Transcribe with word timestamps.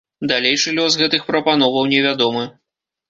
Далейшы 0.29 0.71
лёс 0.77 0.97
гэтых 1.01 1.27
прапановаў 1.29 1.83
невядомы. 1.93 2.43